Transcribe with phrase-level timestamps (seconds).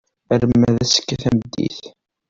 [0.33, 1.81] Arma d azekka tameddit.